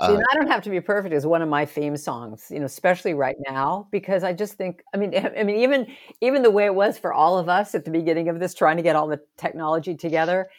[0.00, 2.60] See, uh, I don't have to be perfect is one of my theme songs, you
[2.60, 5.86] know, especially right now because I just think, I mean, I mean, even
[6.20, 8.76] even the way it was for all of us at the beginning of this, trying
[8.76, 10.50] to get all the technology together,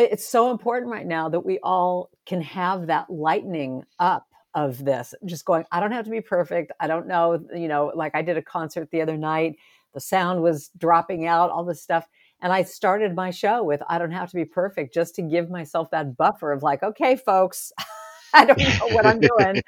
[0.00, 5.14] it's so important right now that we all can have that lightening up of this.
[5.24, 6.72] Just going, I don't have to be perfect.
[6.80, 9.56] I don't know, you know, like I did a concert the other night,
[9.94, 12.06] the sound was dropping out, all this stuff.
[12.40, 15.50] And I started my show with I don't have to be perfect just to give
[15.50, 17.72] myself that buffer of like, okay, folks,
[18.34, 19.62] I don't know what I'm doing,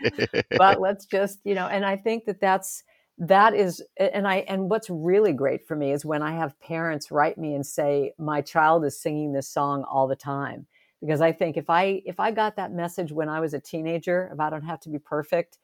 [0.57, 2.85] but let's just, you know, and I think that that's
[3.21, 7.11] that is and I and what's really great for me is when I have parents
[7.11, 10.67] write me and say my child is singing this song all the time
[11.03, 14.31] because I think if I if I got that message when I was a teenager
[14.33, 15.59] if I don't have to be perfect,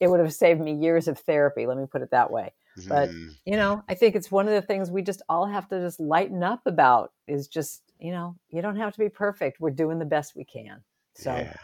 [0.00, 2.54] it would have saved me years of therapy, let me put it that way.
[2.88, 5.68] But mm, you know, I think it's one of the things we just all have
[5.68, 9.60] to just lighten up about is just, you know, you don't have to be perfect.
[9.60, 10.82] We're doing the best we can.
[11.14, 11.54] So yeah,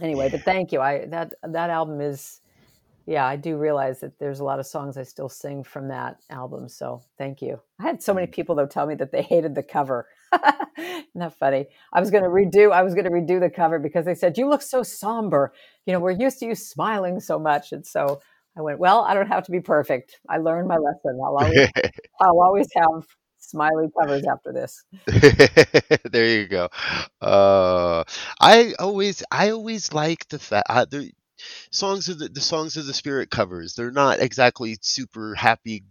[0.00, 0.80] anyway, but thank you.
[0.80, 2.40] I that that album is
[3.06, 6.18] yeah, I do realize that there's a lot of songs I still sing from that
[6.30, 6.68] album.
[6.68, 7.60] So thank you.
[7.80, 8.32] I had so many Mm.
[8.32, 10.06] people though tell me that they hated the cover.
[10.78, 11.66] Isn't that funny?
[11.92, 12.72] I was going to redo.
[12.72, 15.52] I was going to redo the cover because they said you look so somber.
[15.86, 18.20] You know, we're used to you smiling so much, and so
[18.56, 18.78] I went.
[18.78, 20.20] Well, I don't have to be perfect.
[20.28, 21.20] I learned my lesson.
[21.24, 21.68] I'll always,
[22.20, 23.06] I'll always have
[23.38, 24.84] smiley covers after this.
[26.12, 26.68] there you go.
[27.20, 28.04] Uh,
[28.40, 31.10] I always, I always like the fact uh, the
[31.70, 33.74] songs of the, the songs of the spirit covers.
[33.74, 35.84] They're not exactly super happy.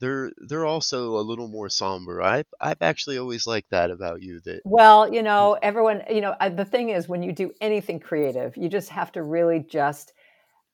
[0.00, 2.22] They're they're also a little more somber.
[2.22, 4.40] I've I've actually always liked that about you.
[4.44, 8.00] That Well, you know, everyone, you know, I- the thing is, when you do anything
[8.00, 10.12] creative, you just have to really just,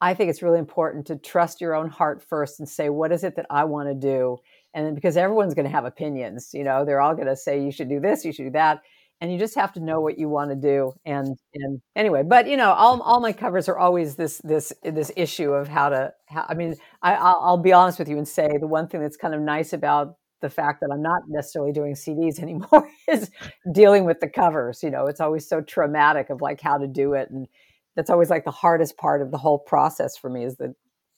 [0.00, 3.24] I think it's really important to trust your own heart first and say, what is
[3.24, 4.38] it that I want to do?
[4.74, 7.62] And then because everyone's going to have opinions, you know, they're all going to say,
[7.62, 8.82] you should do this, you should do that.
[9.22, 10.94] And you just have to know what you want to do.
[11.04, 15.12] And, and anyway, but you know, all, all my covers are always this, this, this
[15.16, 18.26] issue of how to, how, I mean, I, I'll, I'll be honest with you and
[18.26, 21.70] say the one thing that's kind of nice about the fact that I'm not necessarily
[21.70, 23.30] doing CDs anymore is
[23.72, 24.82] dealing with the covers.
[24.82, 27.30] You know, it's always so traumatic of like how to do it.
[27.30, 27.46] And
[27.94, 30.74] that's always like the hardest part of the whole process for me is the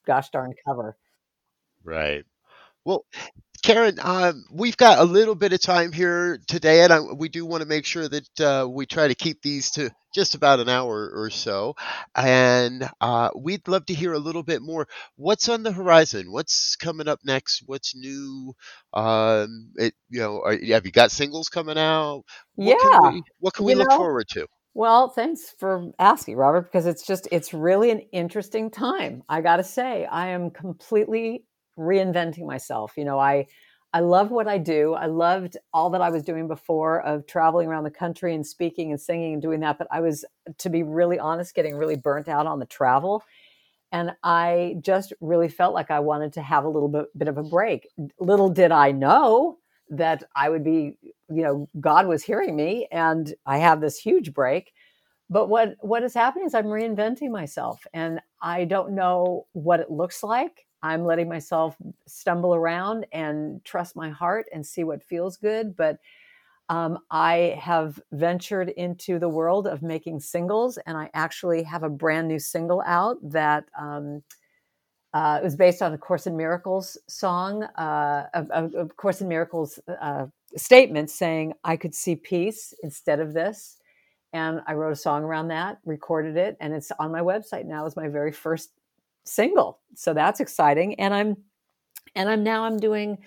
[0.07, 0.99] gosh darn cover.
[1.83, 2.27] right.
[2.85, 3.07] Well,
[3.65, 7.47] Karen, um, we've got a little bit of time here today, and I, we do
[7.47, 10.71] want to make sure that uh, we try to keep these to just about an
[10.71, 11.77] hour or so.
[12.17, 14.89] And uh, we'd love to hear a little bit more.
[15.17, 16.33] What's on the horizon?
[16.33, 17.65] What's coming up next?
[17.67, 18.55] What's new?
[18.95, 22.25] Um, it, you know, are, have you got singles coming out?
[22.57, 22.99] What can Yeah.
[23.01, 24.49] we What can we You look know, forward to?
[24.75, 29.25] well, thanks for asking, Robert, because it's just, it's really an interesting time.
[29.29, 31.45] I got to say, I am completely
[31.79, 32.93] reinventing myself.
[32.97, 33.47] You know, I,
[33.93, 34.95] I love what I do.
[34.95, 38.91] I loved all that I was doing before of traveling around the country and speaking
[38.91, 39.79] and singing and doing that.
[39.79, 40.25] But I was,
[40.59, 43.23] to be really honest, getting really burnt out on the travel.
[43.93, 47.39] And I just really felt like I wanted to have a little bit, bit of
[47.39, 47.87] a break.
[48.19, 49.59] Little did I know
[49.91, 50.97] that I would be,
[51.31, 54.73] you know, God was hearing me and I have this huge break.
[55.31, 59.91] But what what is happening is I'm reinventing myself and I don't know what it
[59.91, 60.64] looks like.
[60.85, 61.77] I'm letting myself
[62.07, 65.75] stumble around and trust my heart and see what feels good.
[65.75, 65.99] But
[66.69, 71.89] um, I have ventured into the world of making singles, and I actually have a
[71.89, 74.23] brand new single out that um,
[75.15, 79.81] uh, it was based on a Course in Miracles song, uh, of, Course in Miracles
[79.89, 83.79] uh, statement saying, I could see peace instead of this.
[84.35, 87.87] And I wrote a song around that, recorded it, and it's on my website now
[87.87, 88.73] as my very first
[89.25, 89.81] single.
[89.95, 90.99] So that's exciting.
[91.01, 91.37] And I'm
[92.15, 93.19] and I'm now I'm doing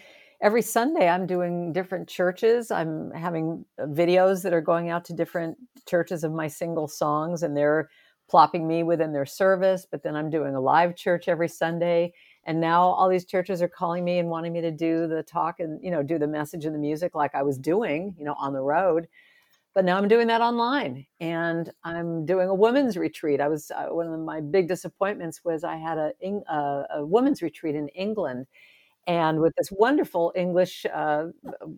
[0.41, 2.71] every Sunday I'm doing different churches.
[2.71, 7.43] I'm having uh, videos that are going out to different churches of my single songs
[7.43, 7.89] and they're
[8.29, 12.13] plopping me within their service, but then I'm doing a live church every Sunday.
[12.45, 15.59] And now all these churches are calling me and wanting me to do the talk
[15.59, 18.35] and, you know, do the message and the music like I was doing, you know,
[18.37, 19.07] on the road.
[19.77, 23.39] But now I'm doing that online and I'm doing a women's retreat.
[23.39, 26.13] I was, uh, one of my big disappointments was I had a,
[26.51, 28.47] a, a women's retreat in England
[29.05, 31.25] and with this wonderful English uh,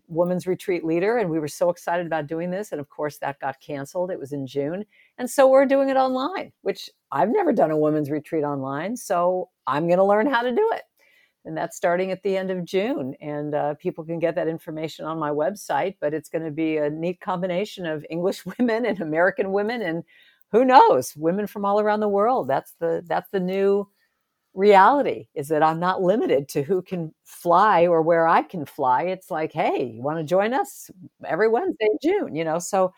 [0.08, 1.18] women's retreat leader.
[1.18, 2.72] And we were so excited about doing this.
[2.72, 4.10] And of course, that got canceled.
[4.10, 4.86] It was in June.
[5.18, 8.96] And so we're doing it online, which I've never done a women's retreat online.
[8.96, 10.84] So I'm going to learn how to do it.
[11.44, 13.14] And that's starting at the end of June.
[13.20, 15.96] And uh, people can get that information on my website.
[16.00, 20.04] But it's going to be a neat combination of English women and American women and
[20.52, 21.14] who knows?
[21.16, 22.48] Women from all around the world.
[22.48, 23.88] That's the that's the new
[24.54, 29.04] reality is that I'm not limited to who can fly or where I can fly.
[29.04, 30.90] It's like, hey, you want to join us
[31.26, 32.58] every Wednesday in June, you know?
[32.58, 32.92] So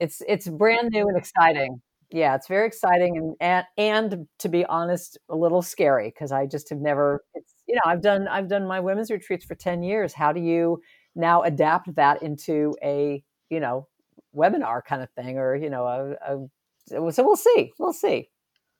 [0.00, 1.80] it's it's brand new and exciting.
[2.12, 6.46] Yeah, it's very exciting and and, and to be honest, a little scary because I
[6.46, 9.82] just have never it's you know, I've done I've done my women's retreats for 10
[9.82, 10.12] years.
[10.12, 10.82] How do you
[11.14, 13.88] now adapt that into a, you know,
[14.34, 17.72] webinar kind of thing or, you know, a, a so we'll see.
[17.78, 18.28] We'll see.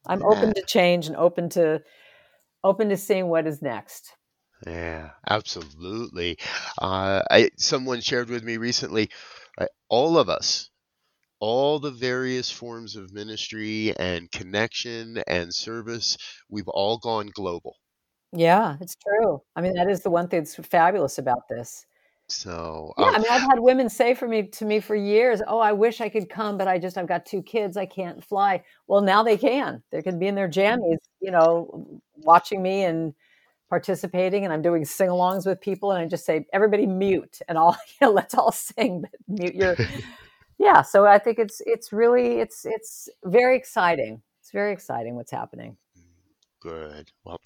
[0.07, 0.27] I'm Yeah.
[0.29, 1.83] open to change and open to
[2.65, 4.13] open to seeing what is next.
[4.67, 6.39] Yeah, absolutely.
[6.81, 9.11] Uh, I someone shared with me recently,
[9.59, 10.71] right, all of us,
[11.43, 16.17] all the various forms of ministry and connection and service,
[16.49, 17.75] we've all gone global.
[18.33, 19.43] Yeah, it's true.
[19.57, 21.85] I mean, that is the one thing that's fabulous about this.
[22.29, 25.43] So, Yeah, um, I mean, I've had women say for me to me for years,
[25.49, 28.25] "Oh, I wish I could come, but I just I've got two kids, I can't
[28.25, 29.83] fly." Well, now they can.
[29.91, 33.15] They can be in their jammies, you know, watching me and
[33.69, 37.77] participating, and I'm doing sing-alongs with people, and I just say, "Everybody mute," and all,
[38.01, 39.77] you know, let's all sing, but mute your.
[40.63, 44.23] Yeah, so I think it's it's really it's it's very exciting.
[44.41, 45.77] It's very exciting what's happening.
[46.61, 47.11] Good.
[47.25, 47.41] Well,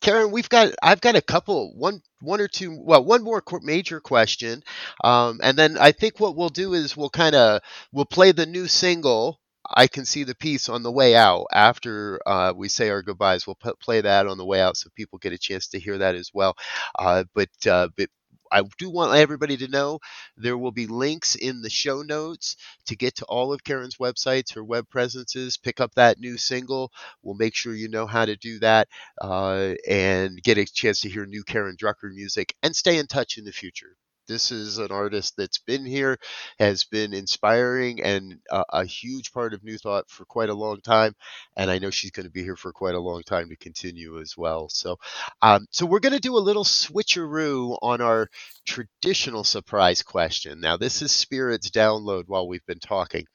[0.00, 3.98] Karen, we've got I've got a couple one one or two well one more major
[4.00, 4.62] question,
[5.02, 7.60] um, and then I think what we'll do is we'll kind of
[7.92, 9.40] we'll play the new single.
[9.68, 13.48] I can see the peace on the way out after uh, we say our goodbyes.
[13.48, 15.98] We'll p- play that on the way out so people get a chance to hear
[15.98, 16.54] that as well.
[16.96, 18.10] Uh, but uh, but
[18.54, 19.98] I do want everybody to know
[20.36, 24.54] there will be links in the show notes to get to all of Karen's websites,
[24.54, 26.92] her web presences, pick up that new single.
[27.22, 28.88] We'll make sure you know how to do that
[29.20, 33.38] uh, and get a chance to hear new Karen Drucker music and stay in touch
[33.38, 33.96] in the future.
[34.26, 36.18] This is an artist that's been here,
[36.58, 40.80] has been inspiring and a, a huge part of New Thought for quite a long
[40.80, 41.14] time.
[41.56, 44.20] And I know she's going to be here for quite a long time to continue
[44.20, 44.68] as well.
[44.68, 44.96] So,
[45.42, 48.28] um, so we're going to do a little switcheroo on our
[48.66, 50.60] traditional surprise question.
[50.60, 53.26] Now, this is Spirit's download while we've been talking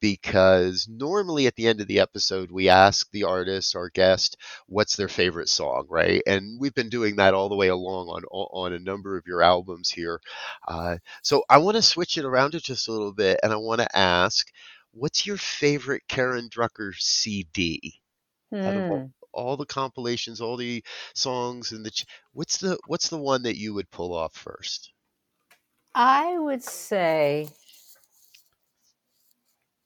[0.00, 4.96] because normally at the end of the episode, we ask the artist, our guest, what's
[4.96, 6.22] their favorite song, right?
[6.26, 9.42] And we've been doing that all the way along on on a number of your
[9.42, 10.17] albums here.
[10.66, 13.80] Uh, so I want to switch it around just a little bit, and I want
[13.80, 14.50] to ask,
[14.92, 18.00] what's your favorite Karen Drucker CD?
[18.64, 19.08] Out of Hmm.
[19.12, 23.42] all, all the compilations, all the songs, and the ch- what's the what's the one
[23.44, 24.92] that you would pull off first?
[25.94, 27.48] I would say,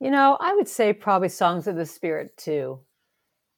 [0.01, 2.81] you know, I would say probably Songs of the Spirit 2.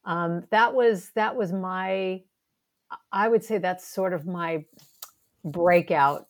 [0.05, 2.23] Um, that was that was my.
[3.13, 4.65] I would say that's sort of my
[5.45, 6.29] breakout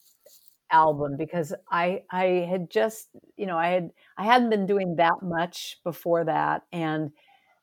[0.74, 5.22] album because I I had just you know I had I hadn't been doing that
[5.22, 7.12] much before that and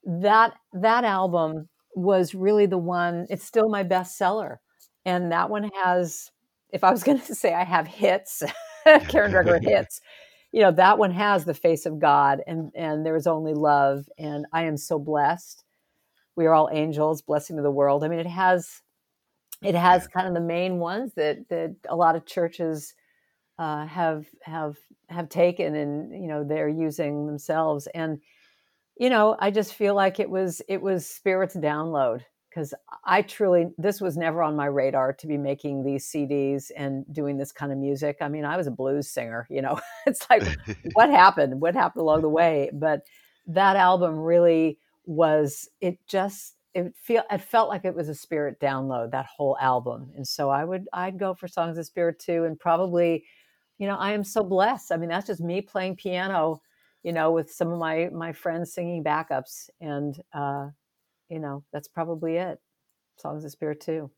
[0.05, 4.57] that that album was really the one it's still my bestseller
[5.05, 6.31] and that one has
[6.71, 8.43] if I was going to say I have hits
[9.09, 9.99] Karen Drucker hits
[10.53, 14.07] you know that one has the face of God and and there is only love
[14.17, 15.63] and I am so blessed.
[16.37, 18.05] We are all angels blessing to the world.
[18.05, 18.81] I mean it has
[19.61, 22.95] it has kind of the main ones that that a lot of churches
[23.61, 24.77] uh, have have
[25.09, 27.87] have taken and you know they're using themselves.
[27.93, 28.19] And
[29.01, 33.67] you know i just feel like it was it was spirit's download because i truly
[33.77, 37.71] this was never on my radar to be making these cds and doing this kind
[37.71, 38.17] of music.
[38.21, 39.79] I mean i was a blues singer you know?
[40.05, 40.43] It's like
[40.93, 41.61] what happened?
[41.61, 42.69] What happened along the way?
[42.73, 43.01] But
[43.47, 48.59] that album really was it just it feel it felt like it was a spirit
[48.59, 50.11] download that whole album.
[50.15, 53.23] And so i would i'd go for songs of spirit 2 and probably
[53.81, 56.61] you know i am so blessed i mean that's just me playing piano
[57.03, 60.67] you know with some of my my friends singing backups and uh
[61.29, 62.59] you know that's probably it
[63.17, 64.09] songs of the spirit 2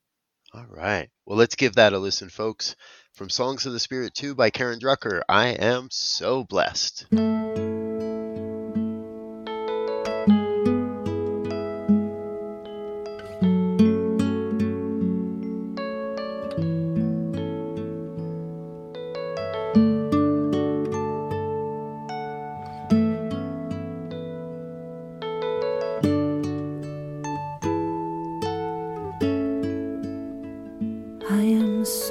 [0.54, 1.10] All right.
[1.26, 2.76] Well, let's give that a listen, folks.
[3.14, 7.08] From Songs of the Spirit 2 by Karen Drucker, I am so blessed.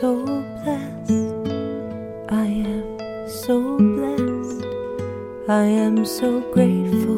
[0.02, 0.16] So
[0.64, 1.12] blessed.
[2.28, 4.66] I am so blessed.
[5.48, 7.11] I am so grateful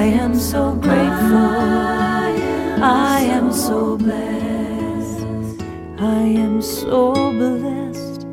[0.00, 1.50] I am so grateful.
[2.82, 5.26] I am so blessed.
[5.98, 8.24] I am so blessed.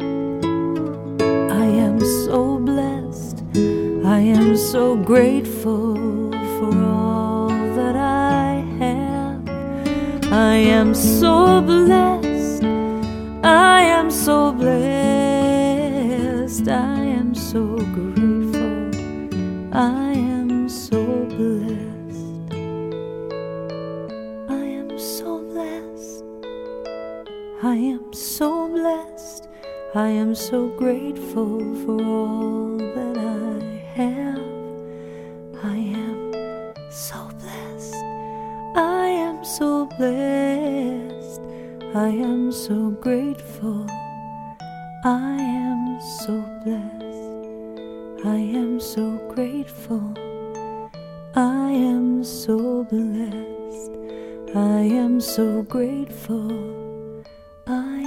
[1.61, 3.43] I am so blessed.
[4.05, 5.97] I am so grateful
[6.57, 9.49] for all that I have.
[10.32, 12.63] I am so blessed.
[13.43, 14.78] I am so blessed.
[16.70, 16.97] I
[29.96, 33.64] I am so grateful for all that I
[33.96, 34.42] have.
[35.64, 36.34] I am
[36.92, 37.96] so blessed.
[38.76, 41.42] I am so blessed.
[41.96, 43.88] I am so grateful.
[45.06, 48.26] I am so blessed.
[48.26, 50.14] I am so grateful.
[51.34, 53.92] I am so blessed.
[54.54, 56.52] I am so grateful.
[57.68, 58.07] I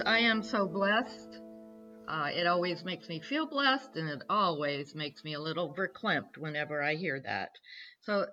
[0.00, 1.40] I Am So Blessed.
[2.06, 6.36] Uh, it always makes me feel blessed, and it always makes me a little verklempt
[6.38, 7.50] whenever I hear that.
[8.00, 8.26] So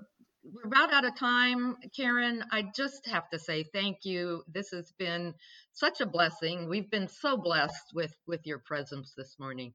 [0.43, 1.77] we're about out of time.
[1.95, 4.43] Karen, I just have to say thank you.
[4.51, 5.33] This has been
[5.73, 6.67] such a blessing.
[6.69, 9.73] We've been so blessed with, with your presence this morning.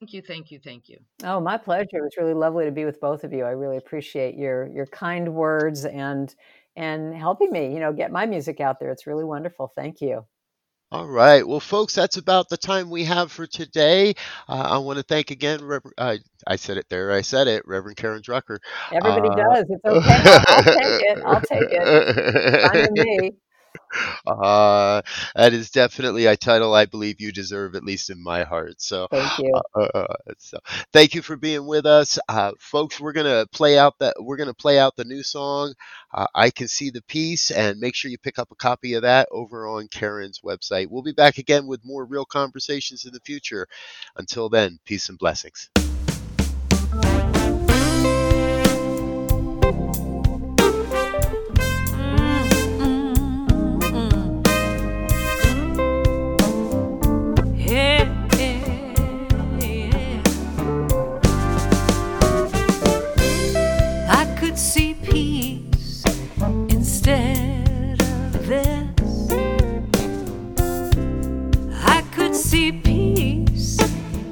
[0.00, 0.98] Thank you, thank you, thank you.
[1.22, 1.98] Oh, my pleasure.
[1.98, 3.44] It was really lovely to be with both of you.
[3.44, 6.34] I really appreciate your your kind words and
[6.76, 8.90] and helping me, you know, get my music out there.
[8.90, 9.68] It's really wonderful.
[9.68, 10.26] Thank you.
[10.94, 11.46] All right.
[11.46, 14.14] Well, folks, that's about the time we have for today.
[14.48, 17.66] Uh, I want to thank again, Rever- uh, I said it there, I said it,
[17.66, 18.58] Reverend Karen Drucker.
[18.92, 19.64] Everybody Uh, does.
[19.70, 20.30] It's okay.
[20.46, 21.18] I'll, take it.
[21.24, 22.60] I'll take it.
[22.60, 23.32] Fine me.
[24.26, 25.02] Uh,
[25.36, 28.80] that is definitely a title I believe you deserve, at least in my heart.
[28.80, 29.52] So, Thank you.
[29.76, 30.58] uh, uh, so
[30.92, 32.98] thank you for being with us, uh, folks.
[32.98, 35.74] We're gonna play out that we're gonna play out the new song.
[36.12, 39.02] Uh, I can see the peace, and make sure you pick up a copy of
[39.02, 40.88] that over on Karen's website.
[40.88, 43.68] We'll be back again with more real conversations in the future.
[44.16, 45.70] Until then, peace and blessings.
[64.54, 66.04] Could see peace
[66.68, 69.32] instead of this.
[71.84, 73.80] I could see peace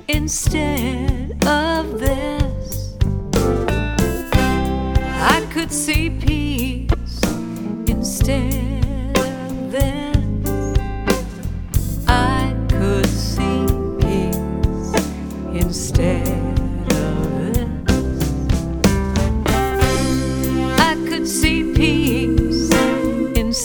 [0.07, 2.97] instead of this.
[5.35, 7.21] I could see peace
[7.89, 10.02] instead of this.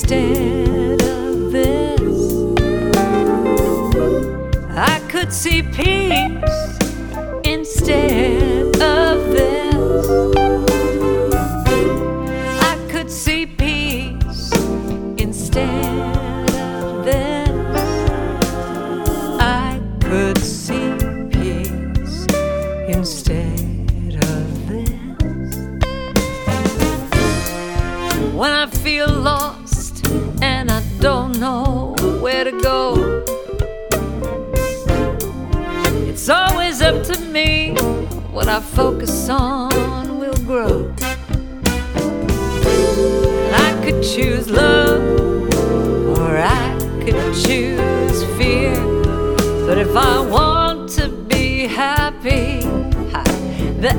[0.10, 2.34] instead of this.
[4.70, 6.78] I could see peace
[7.44, 9.76] instead of this.
[12.62, 14.54] I could see peace
[15.18, 17.50] instead of this.
[19.42, 20.96] I could see
[21.32, 22.26] peace
[22.88, 25.56] instead of this.
[28.34, 29.47] When I feel lost.
[36.88, 37.74] up to me.
[38.32, 40.94] What I focus on will grow.
[43.66, 45.04] I could choose love,
[46.18, 48.74] or I could choose fear.
[49.68, 52.62] But if I want to be happy,
[53.82, 53.94] the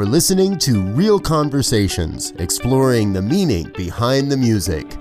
[0.00, 4.96] for listening to Real Conversations, exploring the meaning behind the music.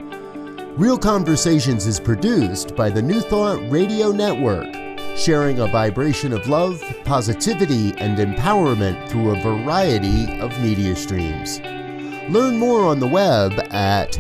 [0.76, 4.68] Real Conversations is produced by the New Thought Radio Network,
[5.16, 11.62] sharing a vibration of love, positivity, and empowerment through a variety of media streams.
[12.30, 14.12] Learn more on the web at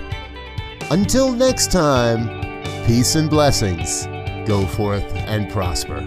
[0.91, 2.29] Until next time,
[2.87, 4.07] peace and blessings.
[4.47, 6.07] Go forth and prosper.